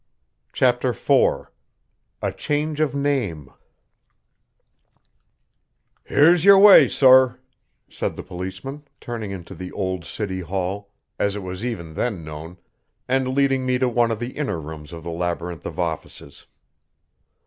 [0.51, 1.45] CHAPTER IV
[2.23, 3.51] A CHANGE OF NAME
[6.05, 7.39] "Here's your way, sor,"
[7.87, 12.57] said the policeman, turning into the old City Hall, as it was even then known,
[13.07, 16.47] and leading me to one of the inner rooms of the labyrinth of offices.